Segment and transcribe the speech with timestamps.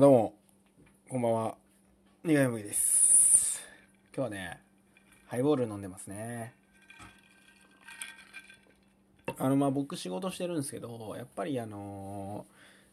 [0.00, 0.34] どうも、
[1.08, 1.56] こんばんは。
[2.22, 3.60] 苦いです。
[4.14, 4.60] 今日はね、
[5.26, 6.54] ハイボール飲んでますね。
[9.38, 12.46] あの、まあ、僕仕事してるんですけど、やっぱりあの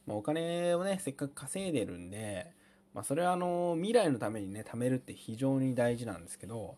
[0.07, 2.51] まあ、お金をね、せっかく稼いでるんで、
[2.95, 6.75] まあ、それはあの未来のためにね、貯めるって非常に大事なんですけど、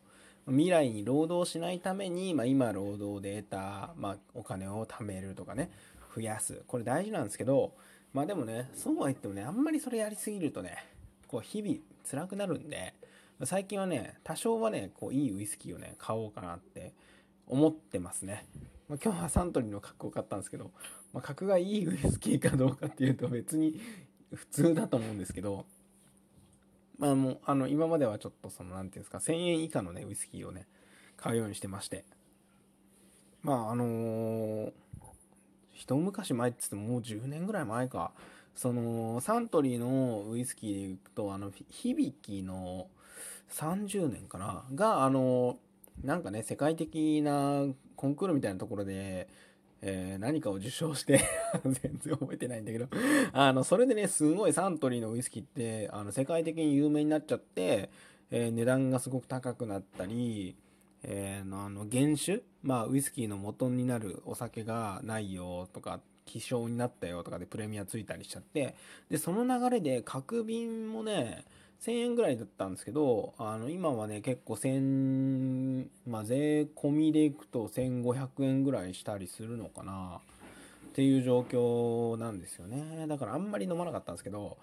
[0.50, 5.72] 未来に労働しないために、まあ、今労働で得た、まあ、お金を貯めるとかね、
[6.14, 6.64] 増やす。
[6.68, 7.72] これ大事なんですけど、
[8.18, 10.84] まあでもね、そうは言ってもね、あんまりそれやりすぎるとね、
[11.28, 12.96] こう日々辛くなるんで、
[13.44, 16.94] 最近はね、多少はね、こういいウイスキーをね、買おうかなって
[17.46, 18.48] 思ってますね。
[18.90, 20.72] まあ、今日はサントリーの格好を買ったんですけど、
[21.14, 23.80] まあ、格がいいウイスキーかどうかっていうと別に
[24.34, 25.68] 普通だと思うんですけど、
[26.98, 30.66] まあもう、あの、今まではちょっとその、なんていうんですか、1000円以下のね、ウイスキーをね、
[31.18, 32.04] 買うようにしてまして。
[33.44, 34.72] まあ、あのー
[35.78, 38.12] 一昔前って言ってももう10年ぐらい前か。
[38.56, 42.88] その、サントリーのウイスキーでいくと、あの、響きの
[43.52, 45.60] 30年かなが、あの、
[46.04, 49.30] なんかね、世界的なコンクールみたいなところで、
[49.84, 51.22] えー何かを受賞して
[51.64, 52.88] 全然覚えてないんだけど
[53.32, 57.92] あの、それでね、すごいサントリーのウイスキーって、あの、世界的に有名になっちゃって、
[58.32, 60.56] えー値段がすごく高くなったり、
[61.04, 62.44] えーあの、原酒？
[62.64, 68.76] まあ、ウイスキーの元になるお酒がないよとか、希少になったよとかでプレミアついたりしちゃって、
[69.10, 71.46] で、その流れで角瓶もね、
[71.82, 80.20] 1000円ぐらいだったんですけど、あの、今はね、結構1000、まあ、税込みでいくと1500円ぐらいしたりするのかな
[80.90, 83.06] っていう状況なんですよね。
[83.08, 84.58] だからあんまり飲まなかったんですけど、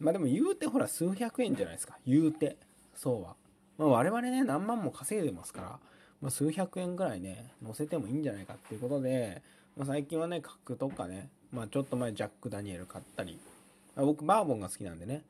[0.00, 1.96] まあでも言うてほら数百円じゃないですか。
[2.06, 2.56] 言うて。
[2.94, 3.36] そうは。
[3.78, 5.78] まあ我々ね、何万も稼いでますから、
[6.20, 9.42] まあ、数百円ぐらいね、乗せてもいいんじゃないかっていうことで、
[9.76, 13.38] まあ、最近はね、角とかね、まあちょっと前ジャック・ダニエル買ったり、
[13.94, 15.22] まあ僕バーボンが好きなんでね、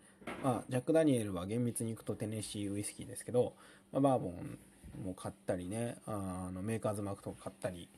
[0.42, 3.54] まあジャック・ダニエルは厳密に行くとテネシーウイスキーですけど、
[3.92, 4.58] まあ、バーボン
[5.04, 7.88] も買ったりね、あのメーカーズマークとか買ったり、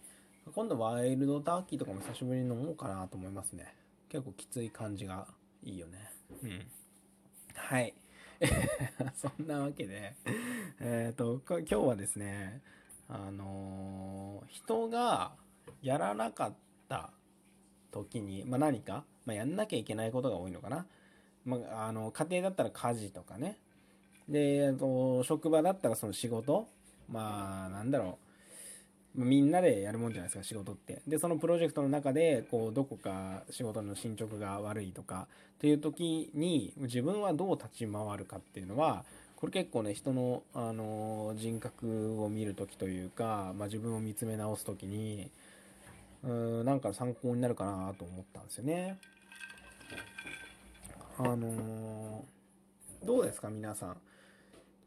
[0.54, 3.74] 今度ワイルドターキーとかも久しぶりに飲もうかなと思いますね。
[4.08, 5.26] 結構きつい感じが
[5.62, 6.10] いいよね。
[6.42, 6.66] うん。
[7.54, 7.92] はい。
[9.16, 10.14] そんなわけで、
[10.80, 12.62] えっ、と、今日はですね、
[13.08, 15.32] あのー人が
[15.82, 16.52] やらなかっ
[16.88, 17.10] た
[17.90, 20.86] 時に、まあ、何か、まあ、やんなきゃいけないことが多いのかな。
[21.44, 23.58] まあ、あの、家庭だったら家事とかね。
[24.28, 26.68] で、えっと、職場だったらその仕事。
[27.08, 28.27] まあ、なんだろう。
[29.18, 31.02] みんなでやるもんじゃないですか、仕事って。
[31.08, 45.30] で、そのプロジェクトの中で、こう、どこか仕事の進捗が悪いとか、っていう時に、自分はどう立ち回るかっていうのは、これ結構ね、人の、あの人格を見る時というか、まあ、自分を見つめ直す時に、
[46.22, 48.98] うん、なんか参考になるかなと思ったんですよね。
[51.18, 52.24] あの
[53.04, 53.96] どうですか、皆さん。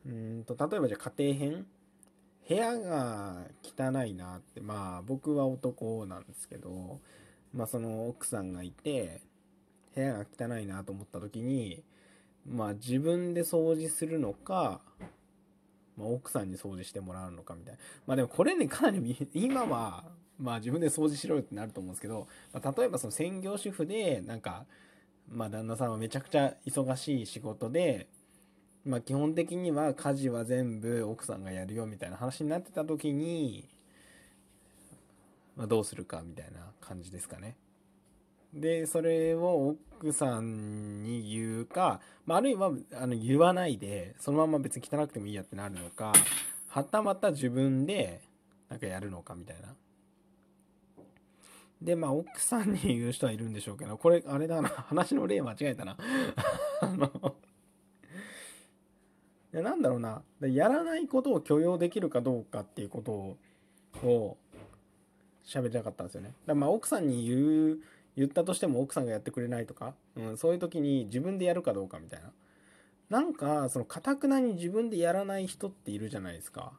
[0.06, 1.66] うんと、例えばじゃあ家庭編
[2.52, 7.00] 部屋が汚いなって、まあ僕は男なんですけど、
[7.54, 9.22] まあその奥さんがいて、
[9.96, 11.82] 部屋が汚いなと思った時に、
[12.46, 14.82] まあ自分で掃除するのか、
[15.96, 17.80] まあ、奥さんに掃除してもらうのかみたいな。
[18.06, 20.04] まあでもこれね、かなり今は、
[20.38, 24.66] まあ自分で掃除しろよってなると思うんですけど、まあ、例えばその専業主婦で、なんか、
[25.30, 28.10] まあ旦那さんはめちゃくちゃ忙しい仕事で、
[28.86, 33.68] まあ基本的には家事は全部奥さんがやるよみたいな話になってた時に、
[35.56, 37.56] まあどうするかみたいな感じですかね。
[38.53, 46.12] で、それを奥さんに言うか、まあ、あるいはあの言わないで、そのまま別に汚くてもいいやってなるのか、
[46.68, 48.22] はたまた自分で
[48.70, 49.74] なんかやるのかみたいな。
[51.81, 55.97] で、まあ奥さんに言う人はいるんでしょうけど、これあれだな、話の例間違えたな。
[56.81, 57.36] あの、
[59.54, 63.38] いやなんだろうな、でやらないことを許容できるかどうかっていうことを、
[64.04, 64.38] を
[65.46, 66.30] 喋りたかったんですよね。
[66.30, 67.80] だからまあ奥さんに言う、
[68.16, 72.32] 言ったとしても奥さんがやってくれないとか、うん、そういう時に自分でやるかどうかみたいな。
[73.09, 76.72] なんか、その、かたくなに自分でやらない人っているじゃないですか。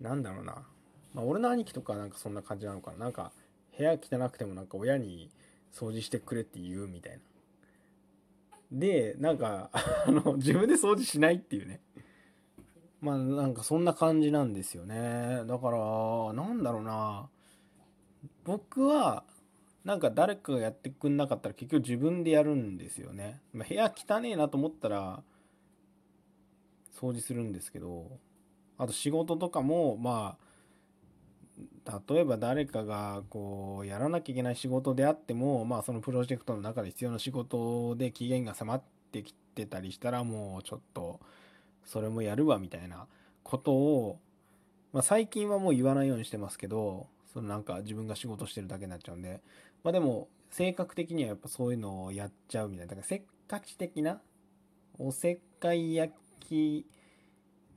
[0.00, 0.64] なんだろうな。
[1.14, 2.98] まあ、俺の兄貴とかなんかそんな感じなのかな。
[2.98, 3.32] なんか、
[3.76, 5.28] 部屋汚くてもなんか親に
[5.72, 7.18] 掃除してくれって言うみたいな。
[8.70, 11.80] で、なんか、あの、自分で掃除しないっていうね。
[13.00, 15.42] まあ、なんかそんな感じなんですよね。
[15.46, 17.28] だから、なんだろうな。
[18.44, 19.24] 僕は、
[19.84, 23.40] なんか誰かがやってくんなかったら結局自分でやるんですよね。
[23.52, 25.22] まあ、部屋汚ねえなと思ったら
[26.94, 28.18] 掃除するんですけど、
[28.76, 30.44] あと仕事とかもまあ
[32.08, 41.20] 例えば誰かがこうやらなきゃいけない仕事であっても、まあ、そのプロジェクトの中で必要な仕事で期限が迫ってきてたりしたらもうちょっと
[41.84, 43.06] それもやるわみたいな
[43.42, 44.18] ことを、
[44.92, 49.40] まあ、最近はもう言わないようにしてますけどそのなんか自分が仕事してるだけになっちゃうんで、
[49.82, 54.20] まあ、でも性格的にはやっぱそういうのをやっちゃうみたいなだからせっかち的な
[54.98, 56.86] おせっかい焼き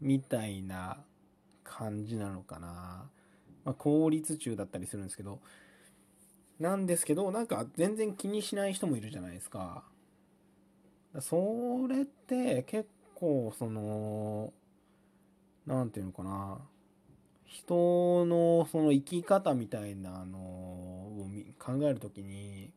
[0.02, 0.98] みたいな
[1.64, 3.10] 感じなのかな。
[3.66, 5.40] まあ、効率中だったりするんですけど、
[6.60, 9.84] なんですけど、なんか全然気にしない人もいるじゃないですか。
[11.20, 14.54] それって結構その、
[15.66, 16.60] なんていうのかな。
[17.46, 22.72] 人のその生き方みたいなのを考えるときに、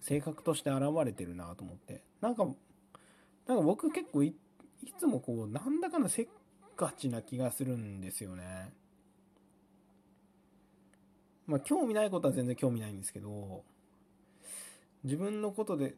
[0.00, 2.02] 性格として現れてるなと思って。
[2.20, 2.44] なんか、
[3.46, 4.34] なんか僕結構い
[4.98, 6.28] つもこう、なんだかんだせっ
[6.76, 8.72] かちな気がするんですよね。
[11.52, 13.62] まあ、興味ないことは全然興味ないんですけど、
[15.04, 15.94] 自分のことで、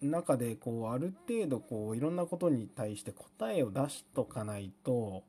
[0.00, 5.24] 中でこう、ある程度こう、いろんなことに対して答えを出しとかないと、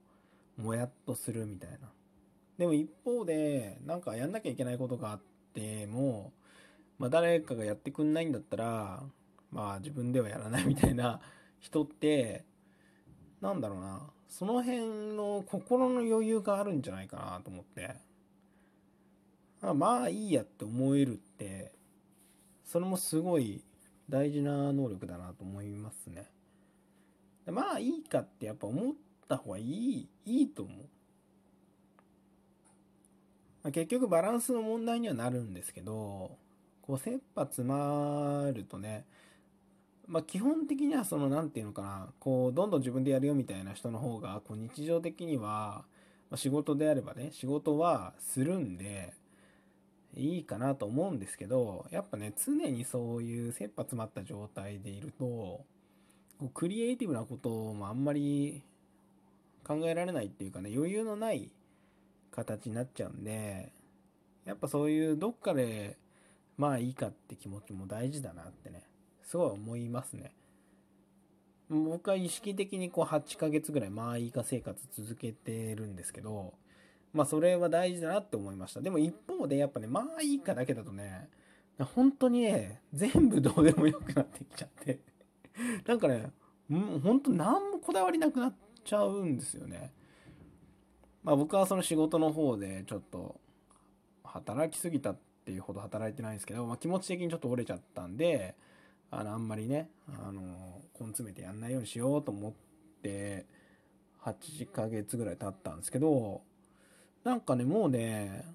[0.56, 1.92] もやっとするみたいな。
[2.58, 5.22] でも一方で、なんかやんなきゃいけないことがあっ
[5.54, 6.32] ても、
[6.98, 9.04] まあ誰かがやってくんないんだったら、
[9.52, 11.20] まあ自分ではやらないみたいな
[11.60, 12.46] 人って、
[13.42, 18.08] なんだろうな、その辺の心の余裕があるんじゃないかなと思って。
[19.62, 21.72] あまあいいやって思えるって、
[22.66, 23.62] それもすごい
[24.10, 26.28] 大事な能力だなと思いますね。
[27.48, 28.94] まあいいかってやっぱ思っ
[29.28, 30.78] た方がいい、いいと思う。
[33.62, 36.38] まあ、結局バランスの問題にはなるんですけど、
[36.82, 39.06] こう切羽詰まるとね、
[40.08, 45.84] まあ基本的にはその何て言うのかな、こうどんどん自分でやるよみたいな人の方が、こう日常的には、
[46.30, 49.14] まあ、仕事であればね、仕事はするんで、
[50.16, 55.64] いいかなと思うんですけど、やっぱね、常にそういう切羽詰まった状態でいると、
[56.54, 58.64] クリエイティブなこともあんまり
[59.66, 61.50] 考えられないっていうかね、余裕のない
[62.32, 63.72] 形になっちゃうんで、
[64.46, 65.98] やっぱそういうどっかで、
[66.58, 68.84] まあいいかって気持ちも大事だなってね、
[69.24, 70.32] すごい思いますね。
[71.70, 76.54] 僕は意識的にこう8ヶ月ぐらいまあいいか生活続けてるんですけど、
[77.14, 78.82] まあそれは大事だなって思いました。
[78.82, 81.30] でも一方でやっぱね、まあいいかだけだとね、
[81.96, 85.00] 本当にね、全部どうでもよくなってきちゃって
[85.88, 86.32] なんかね、
[86.70, 88.54] 本当何もこだわりなくなっ
[88.84, 89.94] ちゃうんですよね。
[91.24, 93.40] まあ僕はその仕事の方でちょっと
[94.24, 98.56] 働きすぎたっていうほど働いてないんですけど、まあ気持ち的にちょっと折れちゃったんで、
[99.12, 102.54] あの、あんまりね、あの、根詰めてやんないようにしようと思っ
[103.02, 103.46] て、
[104.24, 106.42] 8ヶ月ぐらい経ったんですけど、
[107.24, 108.46] なんかね、もうね、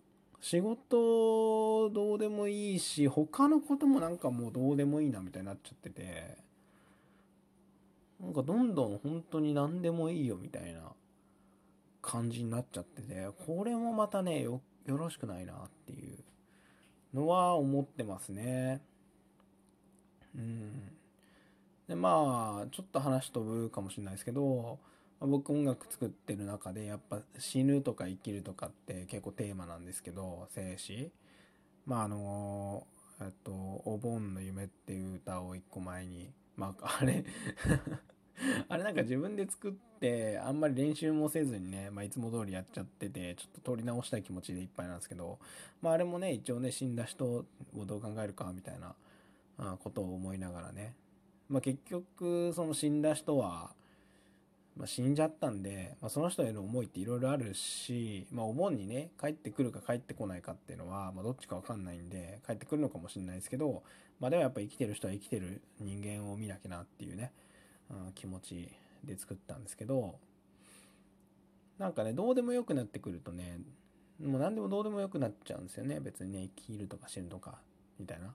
[0.41, 6.37] 仕事どうでもいいし、他のこともなんかもうどうでもいいなみたいになっちゃってて、
[8.21, 10.93] なんかどんどん本当に何でもいいよみたいな
[12.01, 16.19] 感じになっちゃってて、これもまたね、よ、よろしくないなっていう
[17.15, 18.83] のは思ってますね。
[20.35, 20.93] うん。
[21.89, 24.79] で、まあ、ちょっと話飛ぶかもしれないですけど、
[25.21, 31.11] 僕音楽作ってる中でやっぱ死ぬとか生きるとかって結構テーマなんですけど生死
[31.87, 32.87] まああの
[33.21, 33.53] えっと
[33.87, 37.25] 「お盆の夢」っていう歌を一個前にまああれ
[38.69, 45.39] あれなんか自分で作ってあんまり練習もせずにね、まあ、いつも通りやっちゃっててちょっと撮り直したい気持ちでいっぱいなんですけど、
[45.81, 47.45] まあ、あれもね一応ね死んだ人を
[47.87, 48.95] どう考えるかみたいな
[49.79, 50.95] ことを思いながらね、
[51.49, 53.73] まあ、結局その死んだ人は
[54.77, 63.85] まあ、死んじゃったんで、まあ、その人への思いっていろいろあるし、まあ、お盆にね、帰ってくるか帰ってこないかっていうのは、ま、どっちかわかんないんで、帰ってくるのかもしれないですけど、
[64.19, 67.33] ま、でもやっぱ生きてる人は生きてる人間を見なきゃなっていうね、
[67.89, 68.69] うん、気持ち
[69.05, 70.17] で作ったんですけど、
[71.79, 73.61] なんかね、どうでもよくなってくるとね、
[74.21, 76.01] もう何でもどうでもよくなっちゃうんですよね。
[76.01, 77.59] 別にね、生きるとか死ぬとか、
[77.99, 78.35] みたいな。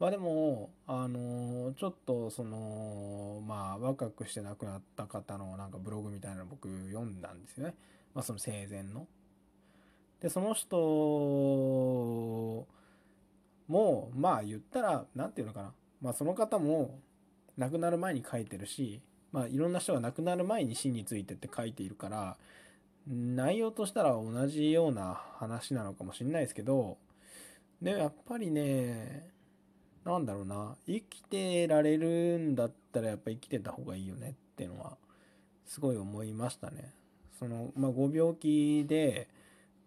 [0.00, 7.74] まあでも、あのー、ちょっとその、まあ若くして亡くなった方のなんかブログみたいなの僕読んだんですよね。
[8.14, 9.06] まあその生前の。
[10.20, 10.76] で、その人
[13.68, 15.72] も、まあ言ったら、なんていうのかな。
[16.02, 16.98] まあその方も
[17.56, 19.00] 亡くなる前に書いてるし、
[19.32, 22.36] まあいろんな人が亡くなる前に死についてって書いているから、
[23.06, 26.96] 内容としたら同じような話なのかもしれないですけど、
[27.82, 29.33] でもやっぱりね、
[30.04, 34.96] なんだろうな、生きてられるんだったらやっぱ生きてた方がいいよねっていうのは、
[35.66, 36.92] すごい思いましたね。
[37.38, 39.28] その、まあ、ご病気で、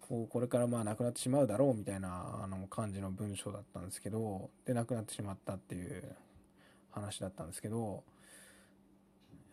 [0.08, 6.16] こうこれからまあなくなってしまうだろうみたいなあの感じの文章だったんですけどでなくなってしまったっていう
[6.92, 8.04] 話だったんですけど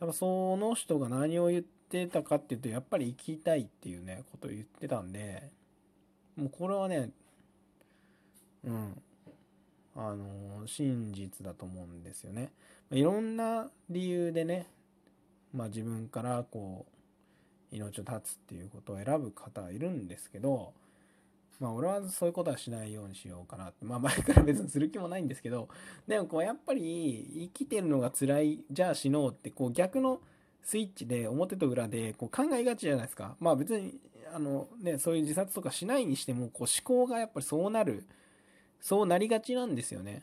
[0.01, 5.51] やっぱその人が何を言ってたかっていうとやっぱり生きたいっていうねことを言ってたんで
[6.37, 7.11] もうこれはね
[8.65, 9.03] うん
[9.97, 12.51] あの真実だと思うんですよね。
[12.91, 14.67] いろんな理由でね
[15.53, 16.87] まあ自分からこ
[17.73, 20.73] う命を絶つっていうことを選ぶ方はいるんですけど
[21.61, 23.85] まあ俺はそういうことはしないようにしようかなって。
[23.85, 25.69] まあ前から別にする気もないんですけど
[26.07, 30.21] でもこうやっぱり生きてるのが辛いじゃあ死のうってこう逆の
[30.63, 33.37] スイッチで表と裏でこう考えがちじゃないですか。
[33.39, 34.01] まあ別に
[34.35, 38.05] あのねそういう自殺とかしないにしてもこう思考がやっぱりそうなる
[38.85, 40.23] そうなりがちなんですよね。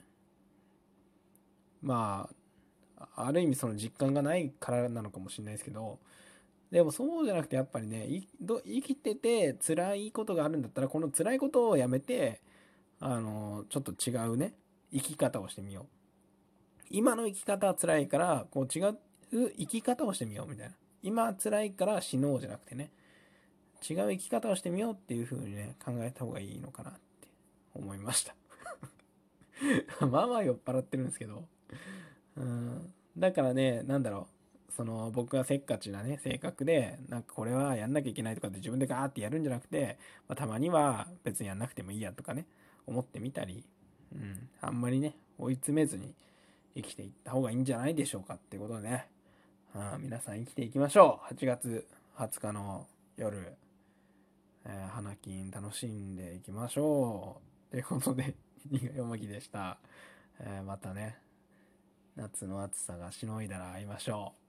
[1.82, 2.30] ま
[2.96, 5.98] あある意味その実感がないからなのかもしれないですけど
[6.70, 8.08] でもそうじゃなくてやっぱりね
[8.40, 12.40] 生きてて辛いことがあるんだったらこの辛いことをやめて
[13.00, 14.54] あのちょっと違うね
[14.94, 15.86] 生き方をしてみよう。
[16.92, 18.98] 今の生き方は辛いからこう違う
[19.58, 20.76] 生き方をしてみようみたいな。
[21.02, 22.92] 今辛いから死のうじゃなくてね
[23.90, 27.00] 違う生き方をしてみようっていう風にね考えた方がいいのかなって
[27.74, 28.36] 思いました。
[30.10, 31.48] まあまあ酔っ払ってるんですけど。
[32.38, 32.94] うん。
[33.18, 34.42] だからねなんだろう。
[34.72, 39.98] その僕がせっかちなね性格でなんかこれはやんなきゃいけないとかって自分でガーってやるんじゃなくて、
[40.30, 42.46] まあ、たまには別にやんなくてもいいやとかね
[42.88, 43.66] 思ってみたり、
[44.14, 46.16] うん、あんまりね追い詰めずに
[46.76, 49.08] 生きていった方がいいんじゃないでしょうかってことでね、
[49.76, 51.34] うん、皆さん生きていきましょう。
[51.34, 51.86] 8月
[52.18, 52.88] 20日の
[53.18, 53.54] 夜、
[54.66, 57.72] え、花金楽しんでいきましょう。
[57.72, 58.36] ということで
[58.96, 59.78] よもぎでした、
[60.40, 61.18] えー、またね
[62.16, 64.41] 夏の暑さがしのいだら会いましょう。